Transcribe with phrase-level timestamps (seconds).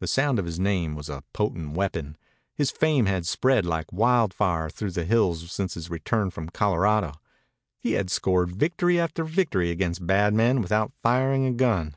[0.00, 2.16] The sound of his name was a potent weapon.
[2.54, 7.12] His fame had spread like wildfire through the hills since his return from Colorado.
[7.78, 11.94] He had scored victory after victory against bad men without firing a gun.